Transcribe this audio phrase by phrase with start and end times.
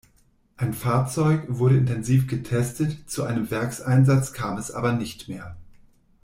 [0.57, 5.57] Ein Fahrzeug wurde intensiv getestet, zu einem Werkseinsatz kam es aber nicht mehr.